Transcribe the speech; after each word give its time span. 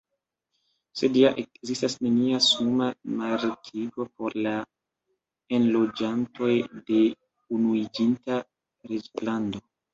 Sed 1.01 1.17
ja 1.19 1.27
ekzistas 1.41 1.95
nenia 2.05 2.39
suma 2.45 2.87
markigo 3.19 4.07
por 4.09 4.37
la 4.47 4.55
enloĝantoj 5.61 6.51
de 6.91 7.05
Unuiĝinta 7.61 8.43
Reĝlando. 8.91 9.67